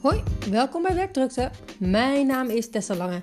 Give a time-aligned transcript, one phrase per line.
[0.00, 1.50] Hoi, welkom bij Werkdrukte.
[1.78, 3.22] Mijn naam is Tessa Lange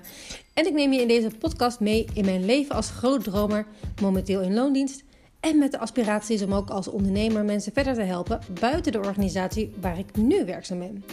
[0.54, 3.66] en ik neem je in deze podcast mee in mijn leven als grootdromer,
[4.02, 5.04] momenteel in loondienst
[5.40, 9.72] en met de aspiraties om ook als ondernemer mensen verder te helpen buiten de organisatie
[9.80, 11.04] waar ik nu werkzaam ben.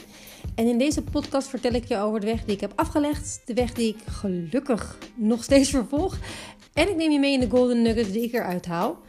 [0.55, 3.53] En in deze podcast vertel ik je over de weg die ik heb afgelegd, de
[3.53, 6.17] weg die ik gelukkig nog steeds vervolg
[6.73, 8.99] en ik neem je mee in de golden nuggets die ik eruit haal.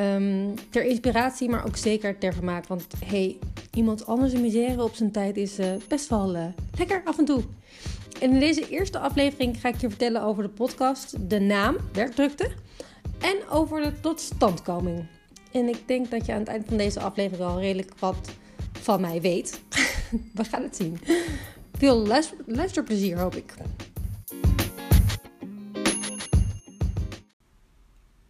[0.00, 2.66] Um, ter inspiratie, maar ook zeker ter vermaak.
[2.66, 3.38] Want hey,
[3.74, 6.44] iemand anders in misère op zijn tijd is uh, best wel uh,
[6.78, 7.42] lekker af en toe.
[8.20, 12.50] En in deze eerste aflevering ga ik je vertellen over de podcast, de naam, werkdrukte
[13.20, 15.06] en over de totstandkoming.
[15.52, 18.30] En ik denk dat je aan het eind van deze aflevering al redelijk wat
[18.72, 19.60] van mij weet.
[20.34, 20.98] We gaan het zien.
[21.78, 22.06] Veel
[22.46, 23.54] luisterplezier hoop ik.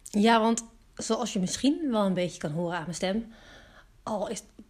[0.09, 0.63] Ja, want
[0.95, 3.33] zoals je misschien wel een beetje kan horen aan mijn stem,
[4.03, 4.65] al is het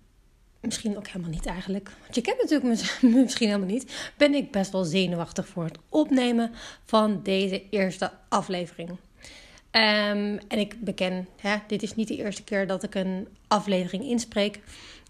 [0.62, 2.91] misschien ook helemaal niet eigenlijk, want je kent natuurlijk
[3.24, 6.52] misschien helemaal niet, ben ik best wel zenuwachtig voor het opnemen
[6.86, 8.90] van deze eerste aflevering.
[8.90, 14.04] Um, en ik beken, hè, dit is niet de eerste keer dat ik een aflevering
[14.04, 14.60] inspreek.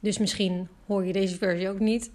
[0.01, 2.11] Dus misschien hoor je deze versie ook niet.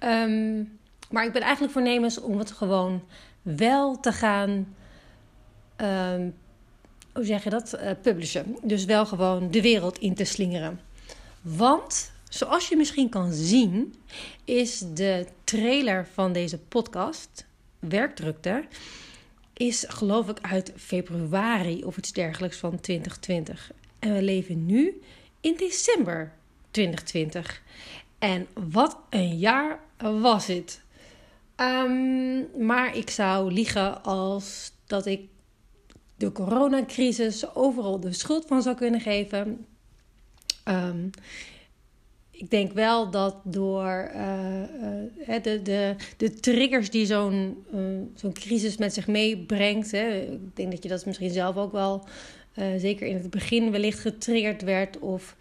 [0.00, 0.78] um,
[1.10, 3.02] maar ik ben eigenlijk voornemens om het gewoon
[3.42, 4.74] wel te gaan
[5.76, 6.34] um,
[7.12, 8.56] hoe zeg je dat, uh, publishen.
[8.62, 10.80] Dus wel gewoon de wereld in te slingeren.
[11.40, 13.94] Want, zoals je misschien kan zien,
[14.44, 17.46] is de trailer van deze podcast,
[17.78, 18.64] Werkdrukte,
[19.52, 23.72] is geloof ik uit februari of iets dergelijks van 2020.
[23.98, 25.00] En we leven nu
[25.40, 26.32] in december
[26.70, 27.62] 2020.
[28.18, 30.80] En wat een jaar was het.
[31.56, 35.20] Um, maar ik zou liegen als dat ik
[36.22, 39.66] de coronacrisis overal de schuld van zou kunnen geven.
[40.68, 41.10] Um,
[42.30, 44.62] ik denk wel dat door uh,
[45.28, 47.80] uh, de, de, de triggers die zo'n uh,
[48.14, 49.90] zo'n crisis met zich meebrengt.
[49.90, 52.04] Hè, ik denk dat je dat misschien zelf ook wel,
[52.76, 54.98] zeker in het begin, wellicht getriggerd werd.
[54.98, 55.36] Of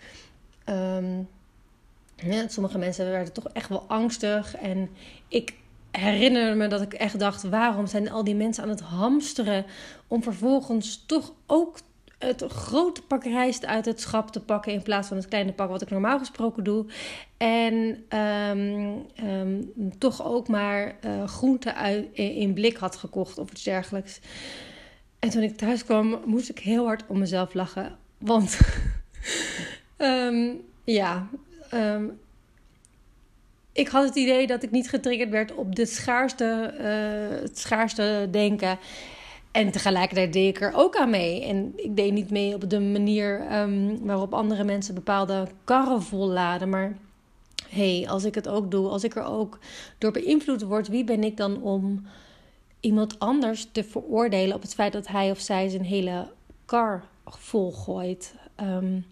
[2.15, 4.55] ja, sommige mensen werden toch echt wel angstig.
[4.55, 4.89] En
[5.27, 5.53] ik
[5.91, 9.65] herinner me dat ik echt dacht: waarom zijn al die mensen aan het hamsteren
[10.07, 11.77] om vervolgens toch ook
[12.17, 15.69] het grote pak rijst uit het schap te pakken in plaats van het kleine pak
[15.69, 16.85] wat ik normaal gesproken doe.
[17.37, 23.63] En um, um, toch ook maar uh, groenten uit, in blik had gekocht of iets
[23.63, 24.19] dergelijks.
[25.19, 27.97] En toen ik thuis kwam, moest ik heel hard om mezelf lachen.
[28.17, 28.59] Want
[29.97, 31.27] um, ja,
[33.81, 38.27] ik had het idee dat ik niet getriggerd werd op de schaarste, uh, het schaarste
[38.31, 38.79] denken.
[39.51, 41.43] En tegelijkertijd deed ik er ook aan mee.
[41.45, 46.69] En ik deed niet mee op de manier um, waarop andere mensen bepaalde karren volladen.
[46.69, 46.97] Maar
[47.69, 49.59] hey, als ik het ook doe, als ik er ook
[49.97, 52.05] door beïnvloed word, wie ben ik dan om
[52.79, 56.27] iemand anders te veroordelen op het feit dat hij of zij zijn hele
[56.65, 58.35] kar volgooit?
[58.61, 59.05] Um,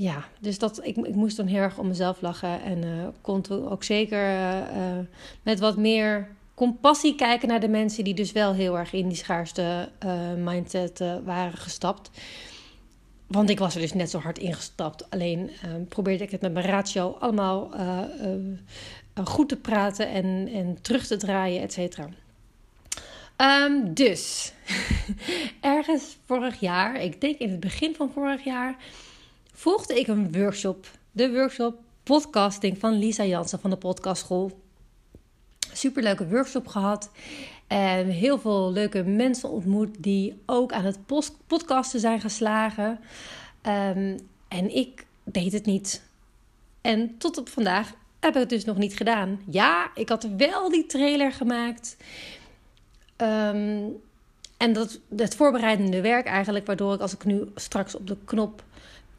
[0.00, 2.62] ja, dus dat, ik, ik moest dan heel erg om mezelf lachen.
[2.62, 4.98] En uh, kon toen ook zeker uh,
[5.42, 9.16] met wat meer compassie kijken naar de mensen die dus wel heel erg in die
[9.16, 9.88] schaarste
[10.36, 12.10] mindset waren gestapt.
[13.26, 15.10] Want ik was er dus net zo hard ingestapt.
[15.10, 15.50] Alleen
[15.88, 17.70] probeerde ik het met mijn ratio allemaal
[19.24, 22.08] goed te praten en, en terug te draaien, et cetera.
[23.36, 24.52] Um, dus,
[25.60, 28.76] ergens vorig jaar, ik denk in het begin van vorig jaar
[29.60, 30.86] volgde ik een workshop.
[31.12, 34.60] De workshop podcasting van Lisa Jansen van de podcastschool.
[35.72, 37.10] Superleuke workshop gehad.
[37.66, 40.98] En heel veel leuke mensen ontmoet die ook aan het
[41.46, 42.98] podcasten zijn geslagen.
[43.66, 44.18] Um,
[44.48, 46.02] en ik deed het niet.
[46.80, 49.40] En tot op vandaag heb ik het dus nog niet gedaan.
[49.46, 51.96] Ja, ik had wel die trailer gemaakt.
[53.16, 54.00] Um,
[54.56, 58.62] en dat, het voorbereidende werk eigenlijk, waardoor ik als ik nu straks op de knop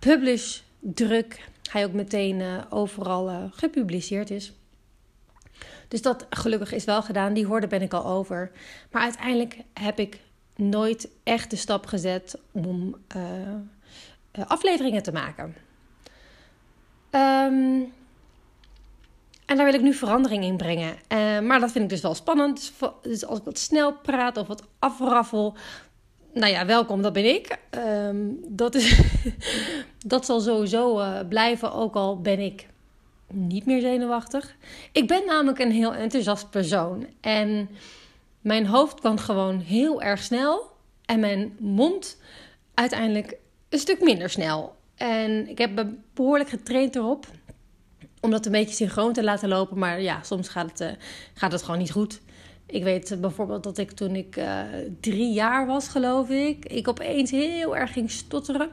[0.02, 4.54] publish druk, hij ook meteen uh, overal uh, gepubliceerd is.
[5.88, 7.34] Dus dat gelukkig is wel gedaan.
[7.34, 8.52] Die hoorde ben ik al over.
[8.92, 10.20] Maar uiteindelijk heb ik
[10.56, 15.56] nooit echt de stap gezet om uh, afleveringen te maken.
[17.12, 17.94] Um,
[19.46, 20.96] en daar wil ik nu verandering in brengen.
[21.46, 22.56] Maar dat vind ik dus wel spannend.
[22.56, 25.56] Dus, dus als ik wat snel praat of wat afraffel,
[26.34, 27.58] nou ja, welkom, dat ben ik.
[27.76, 29.02] Um, dat, is
[30.06, 32.68] dat zal sowieso uh, blijven, ook al ben ik
[33.28, 34.56] niet meer zenuwachtig.
[34.92, 37.08] Ik ben namelijk een heel enthousiast persoon.
[37.22, 37.70] En
[38.42, 40.70] mijn hoofd kan gewoon heel erg snel.
[41.06, 42.18] En mijn mond
[42.74, 43.36] uiteindelijk
[43.70, 44.76] een stuk minder snel.
[44.96, 47.26] En ik heb behoorlijk getraind erop
[48.20, 49.78] om dat een beetje synchroon te laten lopen.
[49.78, 50.88] Maar ja, soms gaat het, uh,
[51.34, 52.22] gaat het gewoon niet goed.
[52.72, 54.62] Ik weet bijvoorbeeld dat ik toen ik uh,
[55.00, 58.70] drie jaar was, geloof ik, ik opeens heel erg ging stotteren.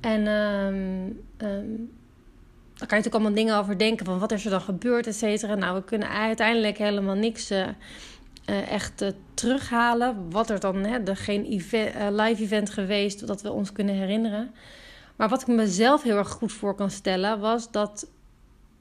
[0.00, 4.60] En um, daar kan je natuurlijk allemaal dingen over denken van wat is er dan
[4.60, 5.54] gebeurd, et cetera.
[5.54, 7.66] Nou, we kunnen uiteindelijk helemaal niks uh,
[8.70, 9.04] echt
[9.34, 10.30] terughalen.
[10.30, 11.42] Wat er dan, hè, er geen
[12.10, 14.54] live event geweest dat we ons kunnen herinneren.
[15.16, 18.10] Maar wat ik mezelf heel erg goed voor kan stellen, was dat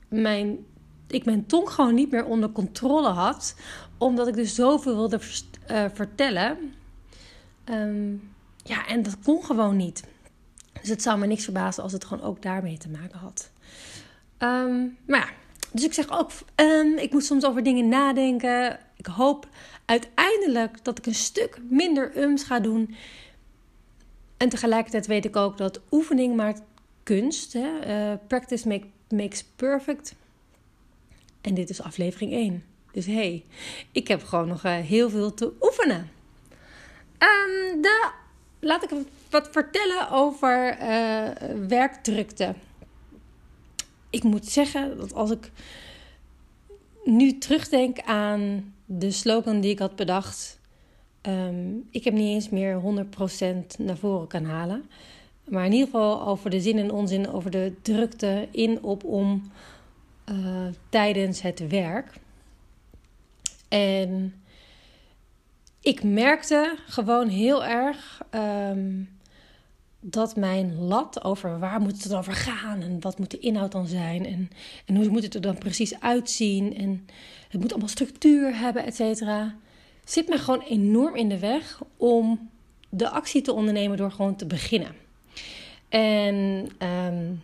[0.08, 0.58] mijn,
[1.08, 3.56] ik mijn tong gewoon niet meer onder controle had.
[4.00, 5.20] Omdat ik dus zoveel wilde
[5.72, 6.74] uh, vertellen.
[7.66, 8.32] Um,
[8.64, 10.04] ja, en dat kon gewoon niet.
[10.80, 13.52] Dus het zou me niks verbazen als het gewoon ook daarmee te maken had.
[14.40, 15.30] Um, maar ja,
[15.72, 18.80] dus ik zeg ook, um, ik moet soms over dingen nadenken.
[18.96, 19.48] Ik hoop
[19.86, 22.96] uiteindelijk dat ik een stuk minder ums ga doen.
[24.38, 26.62] En tegelijkertijd weet ik ook dat oefening maakt
[27.04, 27.54] kunst.
[27.54, 28.12] Hè?
[28.12, 30.16] Uh, practice make, makes perfect.
[31.42, 32.64] En dit is aflevering 1.
[32.92, 33.46] Dus hey,
[33.92, 36.10] ik heb gewoon nog uh, heel veel te oefenen.
[37.20, 38.10] Um, de,
[38.60, 38.90] laat ik
[39.30, 41.30] wat vertellen over uh,
[41.68, 42.56] werkdrukte.
[44.10, 45.52] Ik moet zeggen dat als ik
[47.04, 50.60] nu terugdenk aan de slogan die ik had bedacht
[51.22, 52.86] um, ik heb niet eens meer 100%
[53.78, 54.90] naar voren kan halen.
[55.50, 59.52] Maar in ieder geval over de zin en onzin, over de drukte in, op, om
[60.32, 62.14] uh, tijdens het werk.
[63.70, 64.44] En
[65.82, 69.18] ik merkte gewoon heel erg um,
[70.00, 73.72] dat mijn lat over waar moet het dan over gaan en wat moet de inhoud
[73.72, 74.50] dan zijn en,
[74.86, 77.08] en hoe moet het er dan precies uitzien en
[77.50, 79.56] het moet allemaal structuur hebben, et cetera
[80.04, 82.50] zit me gewoon enorm in de weg om
[82.90, 84.96] de actie te ondernemen door gewoon te beginnen.
[85.90, 87.42] En um,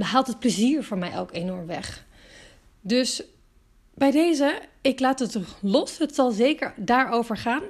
[0.00, 2.06] haalt het plezier voor mij ook enorm weg.
[2.80, 3.22] Dus
[3.94, 5.98] bij deze, ik laat het los.
[5.98, 7.62] Het zal zeker daarover gaan.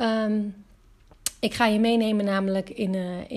[0.00, 0.54] Um,
[1.40, 3.30] ik ga je meenemen namelijk in, uh,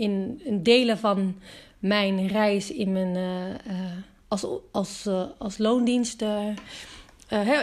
[0.00, 1.40] in, in, delen van
[1.78, 3.92] mijn reis in mijn, uh, uh,
[4.28, 5.08] als, als,
[5.38, 6.22] als loondienst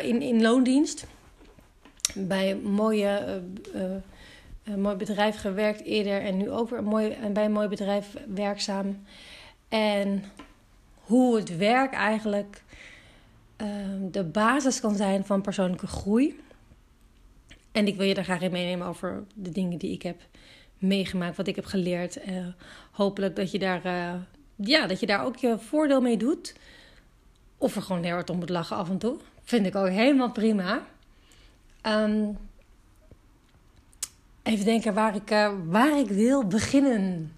[0.04, 1.06] in, in loondienst.
[2.16, 3.42] Bij een mooie,
[4.78, 9.04] mooi bedrijf gewerkt eerder en nu ook weer een mooi, bij een mooi bedrijf werkzaam.
[9.70, 10.24] En
[10.94, 12.63] hoe het werk eigenlijk
[14.12, 16.40] de basis kan zijn van persoonlijke groei.
[17.72, 20.22] En ik wil je daar graag in meenemen over de dingen die ik heb
[20.78, 22.20] meegemaakt, wat ik heb geleerd.
[22.92, 23.82] hopelijk dat je, daar,
[24.56, 26.56] ja, dat je daar ook je voordeel mee doet.
[27.58, 29.18] Of er gewoon heel hard om moet lachen af en toe.
[29.44, 30.84] Vind ik ook helemaal prima.
[31.88, 32.38] Um,
[34.44, 37.34] even denken waar ik, uh, waar ik wil beginnen.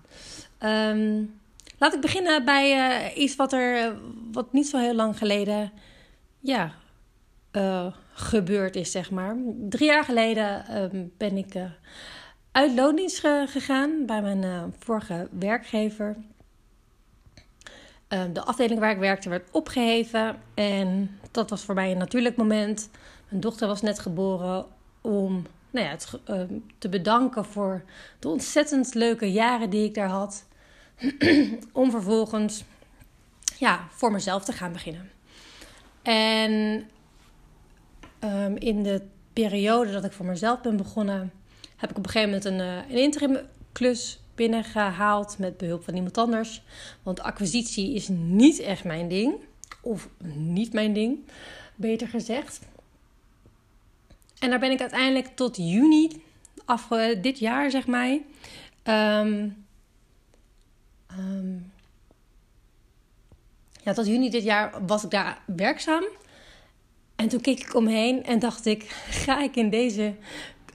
[0.63, 1.33] Um,
[1.77, 3.95] laat ik beginnen bij uh, iets wat er
[4.31, 5.71] wat niet zo heel lang geleden
[6.45, 6.71] ja,
[7.51, 9.35] uh, gebeurd is, zeg maar.
[9.69, 11.53] Drie jaar geleden um, ben ik
[12.51, 16.15] uit loondienst gegaan bij mijn vorige werkgever.
[18.07, 22.89] de afdeling waar ik werkte werd opgeheven en dat was voor mij een natuurlijk moment.
[23.29, 24.65] Mijn dochter was net geboren
[25.01, 26.41] om nou ja, het, uh,
[26.77, 27.83] te bedanken voor
[28.19, 30.45] de ontzettend leuke jaren die ik daar had.
[31.71, 32.63] om vervolgens
[33.57, 35.14] ja, voor mezelf te gaan beginnen.
[36.05, 36.83] En
[38.23, 39.01] um, in de
[39.33, 41.31] periode dat ik voor mezelf ben begonnen,
[41.75, 43.37] heb ik op een gegeven moment een, uh, een interim
[43.71, 46.63] klus binnengehaald met behulp van iemand anders.
[47.03, 49.35] Want acquisitie is niet echt mijn ding.
[49.81, 51.19] Of niet mijn ding,
[51.75, 52.59] beter gezegd.
[54.39, 56.23] En daar ben ik uiteindelijk tot juni
[56.65, 56.87] af,
[57.21, 58.17] dit jaar, zeg maar.
[58.83, 59.65] Um,
[61.19, 61.71] um,
[63.85, 66.03] ja, tot juni dit jaar was ik daar werkzaam.
[67.15, 68.83] En toen keek ik omheen en dacht ik:
[69.25, 70.13] ga ik in deze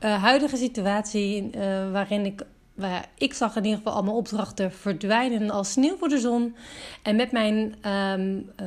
[0.05, 2.43] uh, huidige situatie, uh, waarin ik
[2.75, 6.57] waar ik zag in ieder geval al mijn opdrachten verdwijnen als sneeuw voor de zon.
[7.03, 7.57] En met mijn,
[7.89, 8.67] um, uh,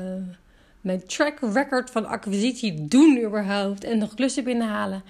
[0.81, 5.03] mijn track record van acquisitie doen überhaupt en nog klussen binnenhalen.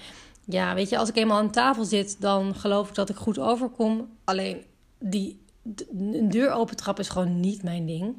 [0.46, 3.40] Ja, weet je, als ik eenmaal aan tafel zit, dan geloof ik dat ik goed
[3.40, 4.10] overkom.
[4.24, 4.64] Alleen
[5.00, 5.40] die
[6.00, 8.16] een deur opentrap is gewoon niet mijn ding.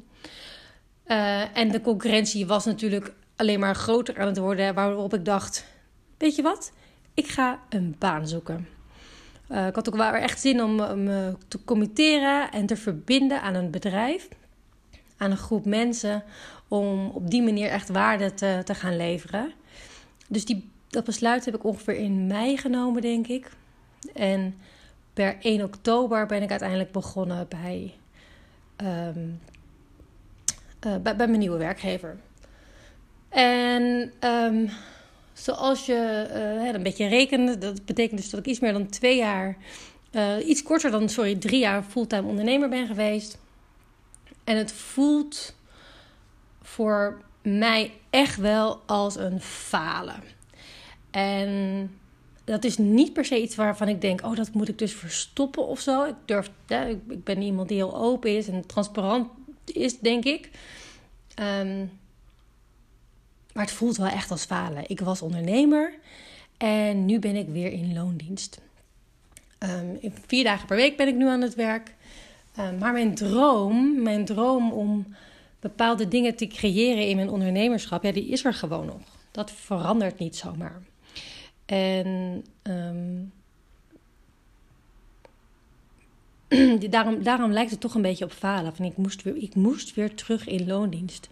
[1.07, 5.65] Uh, en de concurrentie was natuurlijk alleen maar groter aan het worden, waarop ik dacht:
[6.17, 6.71] Weet je wat?
[7.13, 8.67] Ik ga een baan zoeken.
[9.49, 13.53] Uh, ik had ook wel echt zin om me te committeren en te verbinden aan
[13.55, 14.27] een bedrijf,
[15.17, 16.23] aan een groep mensen,
[16.67, 19.53] om op die manier echt waarde te, te gaan leveren.
[20.27, 23.51] Dus die, dat besluit heb ik ongeveer in mei genomen, denk ik.
[24.13, 24.55] En
[25.13, 27.93] per 1 oktober ben ik uiteindelijk begonnen bij,
[28.77, 29.39] um,
[30.85, 32.17] bij, bij, mijn nieuwe werkgever.
[33.29, 34.69] En um,
[35.33, 36.27] zoals je
[36.63, 39.57] uh, een beetje rekent, dat betekent dus dat ik iets meer dan twee jaar,
[40.11, 43.37] uh, iets korter dan, sorry, drie jaar fulltime ondernemer ben geweest.
[44.43, 45.55] En het voelt
[46.61, 50.23] voor mij echt wel als een falen.
[51.11, 51.91] En
[52.43, 55.67] dat is niet per se iets waarvan ik denk, oh, dat moet ik dus verstoppen
[55.67, 56.03] of zo.
[56.03, 56.51] Ik durf,
[57.07, 59.27] ik ben iemand die heel open is en transparant
[59.73, 60.49] is, denk ik.
[61.39, 61.91] Um,
[63.53, 64.89] maar het voelt wel echt als falen.
[64.89, 65.93] Ik was ondernemer
[66.57, 68.61] en nu ben ik weer in loondienst.
[69.59, 71.93] Um, vier dagen per week ben ik nu aan het werk.
[72.59, 75.15] Um, maar mijn droom, mijn droom om
[75.59, 79.01] bepaalde dingen te creëren in mijn ondernemerschap, ja, die is er gewoon nog.
[79.31, 80.81] Dat verandert niet zomaar.
[81.65, 82.43] En
[86.89, 88.75] daarom, daarom lijkt het toch een beetje op falen.
[88.75, 91.29] Van ik, moest weer, ik moest weer terug in loondienst.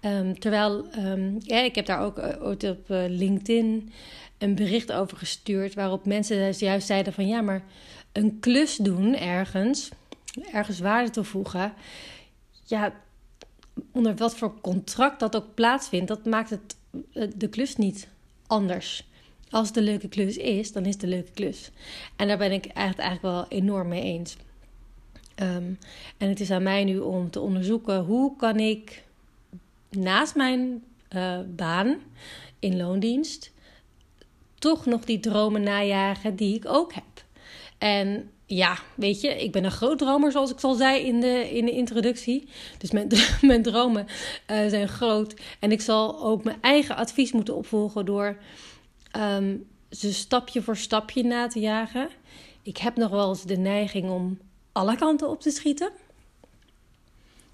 [0.00, 3.92] Um, terwijl, um, ja, ik heb daar ook uh, ooit op uh, LinkedIn
[4.38, 5.74] een bericht over gestuurd.
[5.74, 7.64] Waarop mensen juist zeiden van ja, maar
[8.12, 9.88] een klus doen ergens,
[10.52, 11.72] ergens waarde toevoegen.
[12.64, 12.92] Ja,
[13.92, 16.76] onder wat voor contract dat ook plaatsvindt, dat maakt het,
[17.12, 18.08] uh, de klus niet
[18.46, 19.08] anders.
[19.50, 21.70] Als een leuke klus is, dan is een leuke klus.
[22.16, 24.36] En daar ben ik eigenlijk, eigenlijk wel enorm mee eens.
[25.40, 25.78] Um,
[26.16, 29.04] en het is aan mij nu om te onderzoeken hoe kan ik
[29.90, 30.84] naast mijn
[31.16, 31.96] uh, baan
[32.58, 33.52] in loondienst
[34.60, 37.24] toch nog die dromen najagen die ik ook heb.
[37.78, 41.50] En ja, weet je, ik ben een groot dromer, zoals ik al zei in de,
[41.56, 42.48] in de introductie.
[42.78, 43.08] Dus mijn,
[43.40, 45.34] mijn dromen uh, zijn groot.
[45.60, 48.36] En ik zal ook mijn eigen advies moeten opvolgen door
[49.16, 52.08] um, ze stapje voor stapje na te jagen.
[52.62, 54.38] Ik heb nog wel eens de neiging om
[54.72, 55.90] alle kanten op te schieten.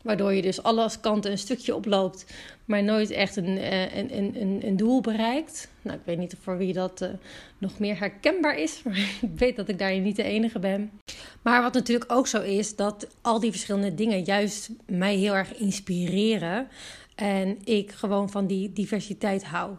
[0.03, 2.27] Waardoor je dus alle kanten een stukje oploopt,
[2.65, 5.69] maar nooit echt een, eh, een, een, een, doel bereikt.
[5.83, 7.09] Nou, ik weet niet voor wie dat uh,
[7.59, 10.91] nog meer herkenbaar is, maar ik weet dat ik daarin niet de enige ben.
[11.43, 15.55] Maar wat natuurlijk ook zo is, dat al die verschillende dingen juist mij heel erg
[15.55, 16.69] inspireren.
[17.15, 19.77] En ik gewoon van die diversiteit hou.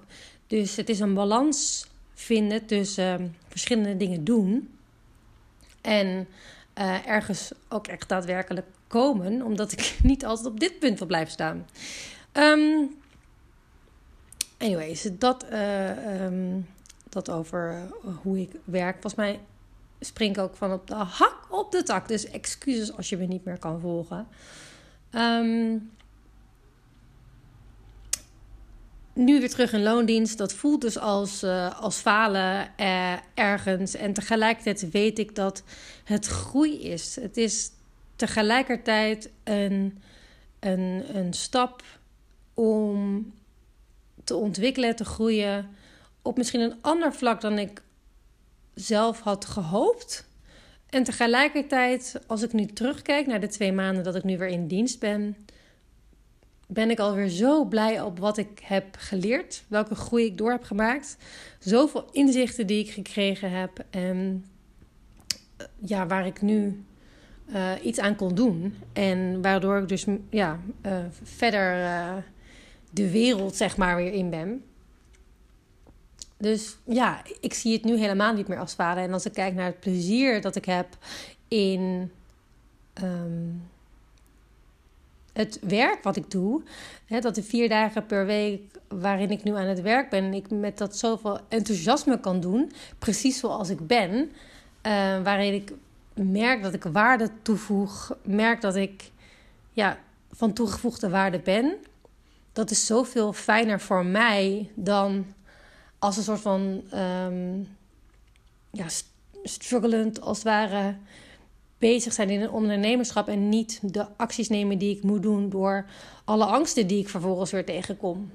[0.48, 4.70] Dus het is een balans vinden tussen uh, verschillende dingen doen.
[5.82, 6.28] En
[6.78, 11.32] uh, ergens ook echt daadwerkelijk komen, omdat ik niet altijd op dit punt wil blijven
[11.32, 11.68] staan.
[12.34, 12.96] Um,
[14.58, 16.68] anyways, dat, uh, um,
[17.10, 18.94] dat over uh, hoe ik werk.
[18.94, 19.40] Volgens mij
[20.00, 22.08] spring ik ook van op de hak op de tak.
[22.08, 24.28] Dus excuses als je me niet meer kan volgen.
[25.12, 25.92] Um,
[29.18, 30.38] nu weer terug in loondienst.
[30.38, 33.96] Dat voelt dus als, uh, als falen uh, ergens.
[33.96, 35.64] En tegelijkertijd weet ik dat
[36.04, 37.16] het groei is.
[37.16, 37.72] Het is
[38.16, 40.02] tegelijkertijd een,
[40.60, 41.84] een, een stap
[42.54, 43.32] om
[44.24, 45.70] te ontwikkelen, te groeien.
[46.22, 47.82] Op misschien een ander vlak dan ik
[48.74, 50.26] zelf had gehoopt.
[50.90, 54.68] En tegelijkertijd, als ik nu terugkijk naar de twee maanden dat ik nu weer in
[54.68, 55.36] dienst ben
[56.68, 60.64] ben ik alweer zo blij op wat ik heb geleerd, welke groei ik door heb
[60.64, 61.18] gemaakt.
[61.60, 64.46] Zoveel inzichten die ik gekregen heb en
[65.58, 66.84] eh, ja, waar ik nu
[67.54, 68.76] uh, iets aan kon doen.
[68.94, 72.24] En waardoor ik dus ja, uh, verder
[72.90, 74.64] de wereld zeg maar weer in ben.
[76.38, 79.04] Dus ja, ik zie het nu helemaal niet meer als falen.
[79.04, 80.88] En als ik kijk naar het plezier dat ik heb
[81.48, 82.12] in
[83.04, 83.62] um,
[85.38, 86.62] het werk wat ik doe,
[87.06, 90.50] hè, dat de vier dagen per week waarin ik nu aan het werk ben, ik
[90.50, 94.32] met dat zoveel enthousiasme kan doen, precies zoals ik ben, uh,
[95.24, 95.74] waarin ik
[96.14, 99.12] merk dat ik waarde toevoeg, merk dat ik
[99.72, 100.00] ja,
[100.32, 101.76] van toegevoegde waarde ben.
[102.54, 105.26] Dat is zoveel fijner voor mij dan
[106.00, 107.68] als een soort van um,
[108.72, 108.86] ja,
[109.44, 110.96] strugglend als het ware
[111.78, 115.86] bezig zijn in een ondernemerschap en niet de acties nemen die ik moet doen door
[116.26, 118.32] alle angsten die ik vervolgens weer tegenkom.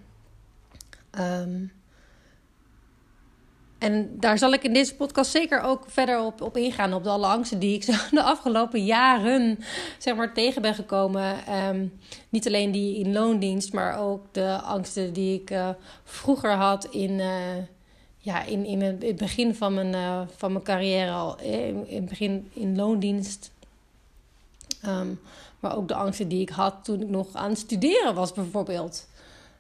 [1.19, 1.73] Um,
[3.83, 6.95] en daar zal ik in deze podcast zeker ook verder op, op ingaan.
[6.95, 9.59] Op de alle angsten die ik zo de afgelopen jaren
[9.99, 11.37] zeg maar, tegen ben gekomen.
[11.69, 11.93] Um,
[12.29, 15.69] niet alleen die in loondienst, maar ook de angsten die ik uh,
[16.05, 17.29] vroeger had in, uh,
[18.23, 21.11] ja, in, in het begin van mijn, uh, van mijn carrière.
[21.11, 23.51] Al, in, in het begin in loondienst.
[24.87, 25.21] Um,
[25.61, 29.09] maar ook de angsten die ik had toen ik nog aan het studeren was, bijvoorbeeld.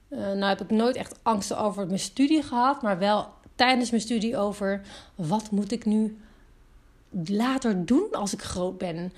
[0.09, 4.37] nou heb ik nooit echt angsten over mijn studie gehad, maar wel tijdens mijn studie
[4.37, 4.81] over
[5.15, 6.19] wat moet ik nu
[7.27, 9.13] later doen als ik groot ben?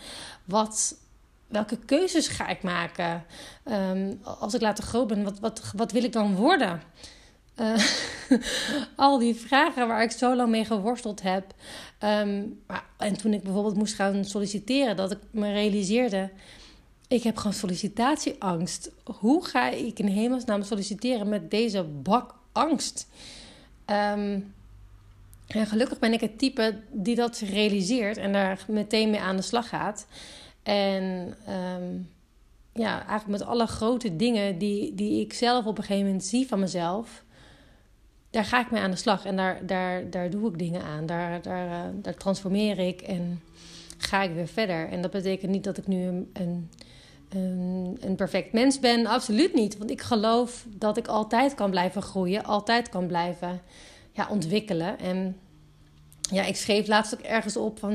[0.45, 0.97] Wat
[1.47, 3.25] welke keuzes ga ik maken?
[3.63, 6.83] Ehm, als ik later groot ben, wat, wat, wat wil ik dan worden?
[7.61, 7.87] Uh,
[8.97, 11.55] al die vragen waar ik zo lang mee geworsteld heb.
[11.99, 12.43] Ehm,
[12.97, 16.31] en toen ik bijvoorbeeld moest gaan solliciteren, dat ik me realiseerde:
[17.09, 18.91] ik heb gewoon sollicitatieangst.
[19.05, 23.09] Hoe ga ik in hemelsnaam solliciteren met deze bak angst?
[23.85, 24.41] Ehm,
[25.47, 29.43] en gelukkig ben ik het type die dat realiseert en daar meteen mee aan de
[29.43, 30.07] slag gaat.
[30.63, 31.99] En ehm,
[32.73, 36.47] ja, eigenlijk met alle grote dingen die, die ik zelf op een gegeven moment zie
[36.47, 37.24] van mezelf,
[38.35, 39.25] daar ga ik mee aan de slag.
[39.25, 41.07] En daar, daar, daar doe ik dingen aan.
[41.07, 43.41] Daar, daar, uh, daar transformeer ik en
[43.99, 44.89] ga ik weer verder.
[44.89, 46.71] En dat betekent niet dat ik nu een, een,
[47.29, 49.07] een, een perfect mens ben.
[49.07, 49.79] Absoluut niet.
[49.79, 53.61] Want ik geloof dat ik altijd kan blijven groeien, altijd kan blijven
[54.13, 54.99] ja, ontwikkelen.
[54.99, 55.37] En
[56.21, 57.93] ja, ik schreef laatst ook ergens op van.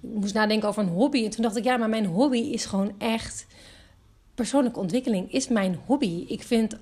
[0.00, 1.24] Ik moest nadenken over een hobby.
[1.24, 3.46] En toen dacht ik, ja, maar mijn hobby is gewoon echt.
[4.34, 6.24] Persoonlijke ontwikkeling is mijn hobby.
[6.28, 6.76] Ik vind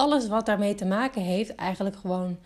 [0.00, 2.38] alles wat daarmee te maken heeft eigenlijk gewoon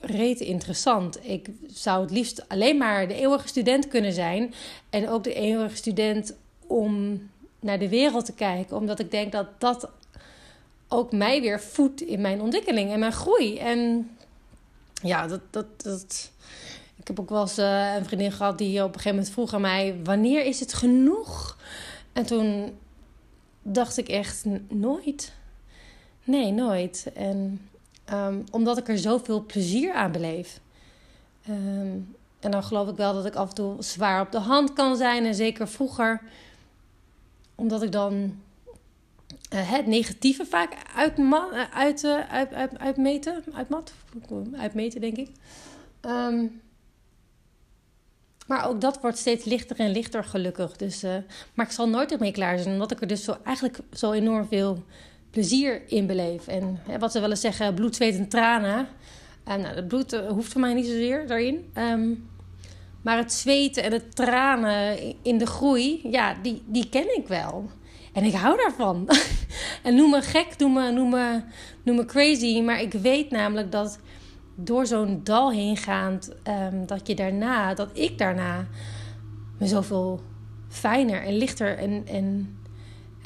[0.00, 1.26] reet interessant.
[1.26, 4.54] Ik zou het liefst alleen maar de eeuwige student kunnen zijn.
[4.90, 6.34] En ook de eeuwige student
[6.66, 7.20] om
[7.60, 8.76] naar de wereld te kijken.
[8.76, 9.90] Omdat ik denk dat dat
[10.88, 13.58] ook mij weer voedt in mijn ontwikkeling en mijn groei.
[13.58, 14.10] En
[15.02, 16.30] ja, dat, dat, dat.
[16.96, 19.54] Ik heb ook wel eens uh, een vriendin gehad die op een gegeven moment vroeg
[19.54, 21.58] aan mij: Wanneer is het genoeg?
[22.12, 22.78] En toen
[23.62, 25.36] dacht ik echt: Nooit.
[26.28, 27.10] Nee, nooit.
[27.14, 27.68] En
[28.12, 30.60] um, omdat ik er zoveel plezier aan beleef.
[31.48, 34.72] Um, en dan geloof ik wel dat ik af en toe zwaar op de hand
[34.72, 35.24] kan zijn.
[35.26, 36.20] En zeker vroeger,
[37.54, 38.14] omdat ik dan
[39.54, 43.44] uh, het negatieve vaak uit, uh, uit, uit, uit, uitmeten.
[43.52, 43.92] Uitmat?
[44.56, 45.30] Uitmeten, denk ik.
[46.00, 46.60] Um,
[48.46, 50.76] maar ook dat wordt steeds lichter en lichter, gelukkig.
[50.76, 51.02] Dus,
[51.54, 54.48] maar ik zal nooit ermee klaar zijn, omdat ik er dus zo, eigenlijk zo enorm
[54.48, 54.84] veel
[55.38, 56.46] plezier in beleef.
[56.46, 58.88] En wat ze willen zeggen, bloed, zweet en tranen.
[59.44, 61.72] En nou, het bloed hoeft voor mij niet zozeer daarin.
[61.74, 62.28] Um,
[63.02, 67.70] maar het zweten en het tranen in de groei, ja, die, die ken ik wel.
[68.12, 69.08] En ik hou daarvan.
[69.86, 71.42] en noem me gek, noem me, noem, me,
[71.82, 72.60] noem me crazy.
[72.60, 73.98] Maar ik weet namelijk dat
[74.54, 78.66] door zo'n dal heen gaand, um, dat je daarna, dat ik daarna
[79.58, 80.20] me zoveel
[80.68, 82.57] fijner en lichter en, en,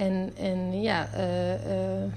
[0.02, 2.12] en, en ja, uh, uh,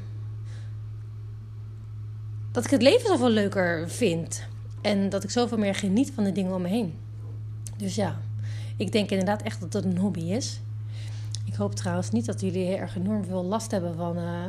[2.51, 4.43] dat ik het leven zoveel leuker vind.
[4.81, 6.97] En dat ik zoveel meer geniet van de dingen om me heen.
[7.77, 8.19] Dus ja,
[8.77, 10.61] ik denk inderdaad echt dat het een hobby is.
[11.45, 14.45] Ik hoop trouwens niet dat jullie heel erg enorm veel last hebben van uh,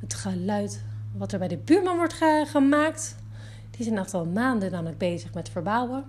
[0.00, 0.84] het geluid
[1.16, 3.16] wat er bij de buurman wordt ge gemaakt.
[3.70, 6.04] Die zijn echt al maanden namelijk bezig met verbouwen.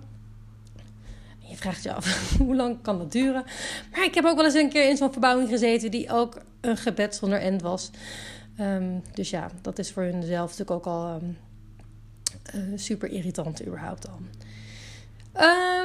[1.54, 3.44] Je vraagt je af, hoe lang kan dat duren?
[3.90, 6.76] Maar ik heb ook wel eens een keer in zo'n verbouwing gezeten die ook een
[6.76, 7.90] gebed zonder end was.
[8.60, 11.36] Um, dus ja, dat is voor hun zelf natuurlijk ook al um,
[12.54, 14.18] uh, super irritant überhaupt al.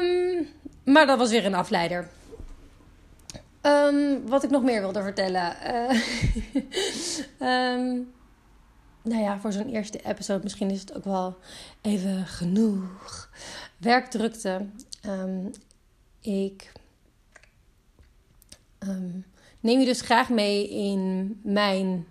[0.02, 0.48] Um,
[0.84, 2.08] maar dat was weer een afleider.
[4.26, 5.56] Wat ik nog meer wilde vertellen.
[7.42, 8.12] Um,
[9.02, 11.38] nou ja, voor zo'n eerste episode misschien is het ook wel
[11.82, 13.30] even genoeg.
[13.78, 14.66] Werkdrukte.
[15.06, 15.52] Um,
[16.22, 16.72] ik
[19.60, 22.08] neem je dus graag mee in mijn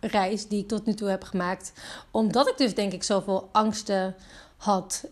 [0.00, 1.72] reis die ik tot nu toe heb gemaakt.
[2.10, 4.14] Omdat ik dus denk ik zoveel angsten
[4.56, 5.04] had.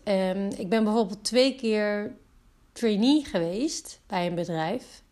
[0.57, 2.15] ik ben bijvoorbeeld twee keer
[2.71, 5.03] trainee geweest bij een bedrijf.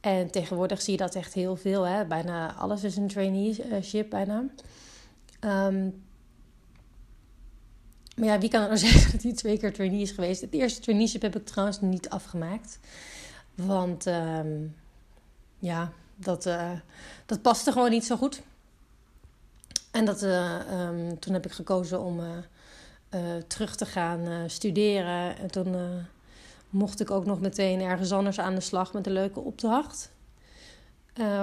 [0.00, 1.82] En tegenwoordig zie je dat echt heel veel.
[1.82, 2.04] Hè?
[2.04, 4.44] Bijna alles is een traineeship bijna.
[5.44, 6.02] Um,
[8.16, 10.40] maar ja, wie kan er nou zeggen dat hij twee keer trainee is geweest?
[10.40, 12.78] Het eerste traineeship heb ik trouwens niet afgemaakt.
[13.54, 14.76] Want um,
[15.58, 16.70] ja, dat, uh,
[17.26, 18.42] dat paste gewoon niet zo goed.
[19.90, 25.38] En dat, uh, um, toen heb ik gekozen om uh, terug te gaan studeren.
[25.38, 25.76] En toen
[26.70, 30.10] mocht ik ook nog meteen ergens anders aan de slag met een leuke opdracht.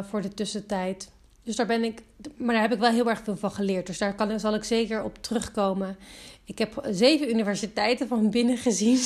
[0.01, 1.11] Voor de tussentijd.
[1.49, 2.01] Dus daar ben ik,
[2.37, 3.87] maar daar heb ik wel heel erg veel van geleerd.
[3.87, 5.97] Dus daar kan, zal ik zeker op terugkomen.
[6.43, 8.99] Ik heb zeven universiteiten van binnen gezien.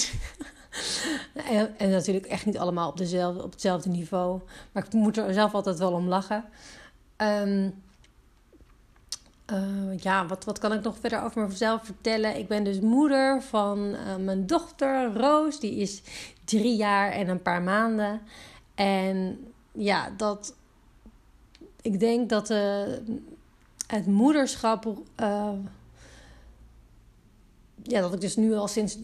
[1.49, 4.41] en, en, natuurlijk echt niet allemaal op, dezelfde, op hetzelfde niveau.
[4.71, 6.45] Maar ik moet er zelf altijd wel om lachen.
[7.17, 7.83] Um,
[9.51, 12.37] uh, ja, wat, wat kan ik nog verder over mezelf vertellen?
[12.37, 15.59] Ik ben dus moeder van uh, mijn dochter Roos.
[15.59, 16.01] Die is
[16.45, 18.21] drie jaar en een paar maanden.
[18.75, 19.37] En
[19.71, 20.55] ja, dat.
[21.83, 22.83] Ik denk dat uh,
[23.87, 24.97] het moederschap.
[27.83, 28.97] ja, dat ik dus nu al sinds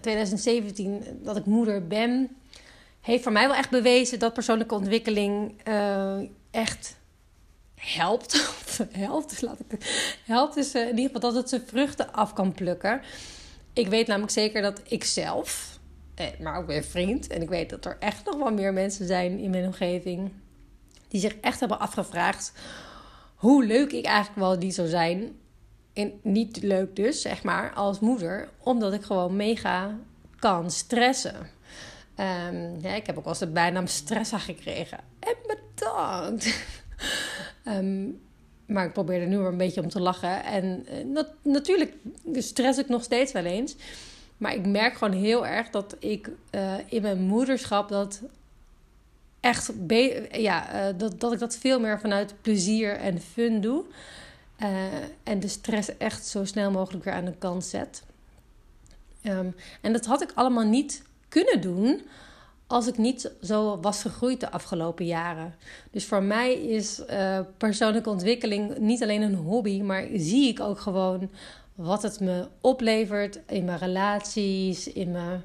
[0.00, 2.36] 2017 dat ik moeder ben
[3.00, 5.54] heeft voor mij wel echt bewezen dat persoonlijke ontwikkeling
[6.50, 6.96] echt
[7.74, 8.54] helpt.
[9.06, 9.78] helpt, laat ik
[10.24, 10.54] helpt.
[10.54, 13.00] Dus in ieder geval dat het zijn vruchten af kan plukken.
[13.72, 15.78] Ik weet namelijk zeker dat ik zelf,
[16.14, 19.06] eh, maar ook mijn vriend, en ik weet dat er echt nog wel meer mensen
[19.06, 20.30] zijn in mijn omgeving
[21.08, 22.52] die zich echt hebben afgevraagd
[23.36, 25.36] hoe leuk ik eigenlijk wel die zou zijn.
[25.92, 29.98] En niet leuk dus, zeg maar, als moeder, omdat ik gewoon mega
[30.38, 31.36] kan stressen.
[32.20, 34.98] Um, ja, ik heb ook wel eens de bijnaam stressa gekregen.
[35.20, 36.58] En bedankt.
[37.68, 38.20] um,
[38.74, 40.44] maar ik probeer er nu weer een beetje om te lachen.
[40.44, 41.94] En uh, natuurlijk
[42.32, 43.76] stress ik nog steeds wel eens.
[44.36, 48.22] Maar ik merk gewoon heel erg dat ik uh, in mijn moederschap dat
[49.46, 49.72] echt
[50.30, 53.84] ja, uh, dat, dat ik dat veel meer vanuit plezier en fun doe.
[55.22, 58.02] en de stress echt zo snel mogelijk weer aan de kant zet.
[59.22, 62.02] Um, en dat had ik allemaal niet kunnen doen
[62.66, 65.54] als ik niet zo was gegroeid de afgelopen jaren.
[65.90, 70.78] Dus voor mij is uh, persoonlijke ontwikkeling niet alleen een hobby, maar zie ik ook
[70.78, 71.30] gewoon
[71.74, 75.42] wat het me oplevert in mijn relaties, in mijn,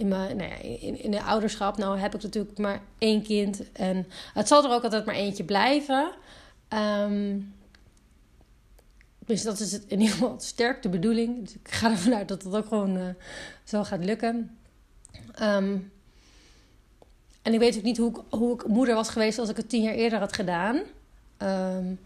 [0.00, 1.76] in, mijn, nou in, in de ouderschap.
[1.76, 5.44] Nou heb ik natuurlijk maar één kind en het zal er ook altijd maar eentje
[5.44, 6.10] blijven.
[9.26, 11.40] Dus dat is het in ieder geval sterk de bedoeling.
[11.40, 13.04] Dus ik ga ervan uit dat het ook gewoon uh,
[13.64, 14.58] zo gaat lukken.
[15.42, 15.92] Um,
[17.42, 19.68] en ik weet ook niet hoe ik, hoe ik moeder was geweest als ik het
[19.68, 20.80] tien jaar eerder had gedaan.
[21.38, 21.98] Um,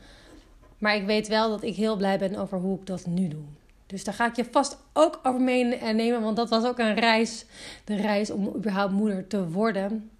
[0.79, 3.45] maar ik weet wel dat ik heel blij ben over hoe ik dat nu doe.
[3.87, 6.23] Dus daar ga ik je vast ook over meenemen.
[6.23, 7.45] Want dat was ook een reis.
[7.85, 10.11] De reis om überhaupt moeder te worden.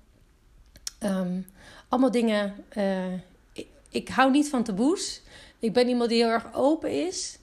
[1.01, 1.47] Um,
[1.89, 2.55] allemaal dingen.
[2.77, 3.13] Uh,
[3.53, 5.23] ik, ik hou niet van taboes.
[5.59, 7.39] Ik ben iemand die heel erg open is.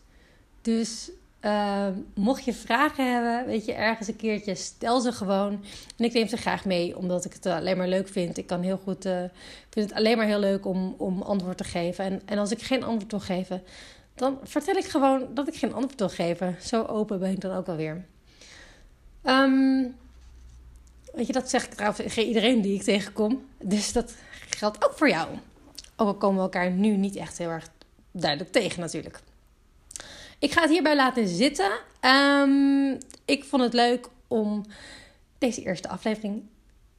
[0.61, 5.63] Dus uh, mocht je vragen hebben, weet je, ergens een keertje, stel ze gewoon.
[5.97, 8.37] En ik neem ze graag mee, omdat ik het alleen maar leuk vind.
[8.37, 9.23] Ik kan heel goed, uh,
[9.69, 12.05] vind het alleen maar heel leuk om, om antwoord te geven.
[12.05, 13.63] En, en als ik geen antwoord wil geven,
[14.21, 16.55] dan vertel ik gewoon dat ik geen antwoord wil geven.
[16.63, 18.05] Zo open ben ik dan ook alweer.
[19.23, 19.95] Um,
[21.13, 23.45] weet je, dat zeg ik trouwens tegen iedereen die ik tegenkom.
[23.63, 24.15] Dus dat
[24.49, 25.27] geldt ook voor jou.
[25.95, 27.69] Ook al komen we elkaar nu niet echt heel erg
[28.11, 29.19] duidelijk tegen natuurlijk.
[30.39, 31.71] Ik ga het hierbij laten zitten.
[32.01, 34.65] Um, ik vond het leuk om
[35.37, 36.43] deze eerste aflevering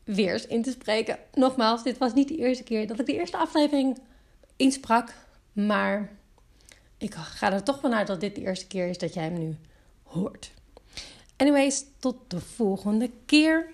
[0.05, 1.19] weer eens in te spreken.
[1.35, 3.99] Nogmaals, dit was niet de eerste keer dat ik de eerste aflevering
[4.57, 5.15] insprak.
[5.53, 6.21] Maar
[7.03, 9.57] ik ga er toch vanuit dat dit de eerste keer is dat jij hem nu
[10.03, 10.53] hoort.
[11.37, 13.71] Anyways, tot de volgende keer.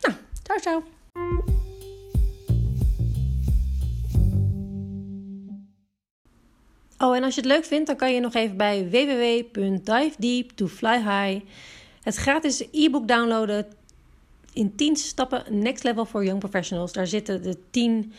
[0.00, 0.82] Nou, ciao ciao.
[6.98, 10.50] Oh, en als je het leuk vindt, dan kan je nog even bij www.dive deep
[10.50, 11.44] to fly high
[12.02, 13.66] het gratis e-book downloaden
[14.52, 16.92] in 10 stappen Next Level for Young Professionals.
[16.92, 18.12] Daar zitten de 10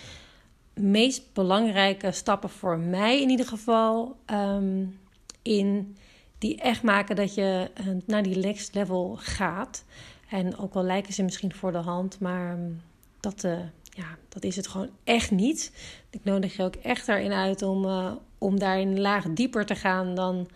[0.74, 5.00] meest belangrijke stappen voor mij in ieder geval um,
[5.42, 5.98] in.
[6.38, 9.84] Die echt maken dat je uh, naar die next level gaat.
[10.30, 12.82] En ook al lijken ze misschien voor de hand, maar um,
[13.20, 15.72] dat, uh, ja, dat is het gewoon echt niet.
[16.10, 19.76] Ik nodig je ook echt daarin uit om, uh, om daar een laag dieper te
[19.76, 20.48] gaan dan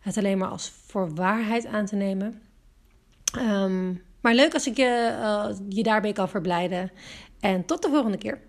[0.00, 2.42] het alleen maar als voor waarheid aan te nemen.
[3.38, 6.90] Um, maar leuk als ik je, uh, je daarbij kan verblijden.
[7.40, 8.40] En tot de volgende keer.